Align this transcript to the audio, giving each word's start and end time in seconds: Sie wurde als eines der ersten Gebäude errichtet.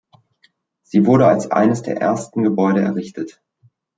Sie 0.81 1.05
wurde 1.05 1.27
als 1.27 1.51
eines 1.51 1.83
der 1.83 1.97
ersten 1.97 2.41
Gebäude 2.41 2.81
errichtet. 2.81 3.39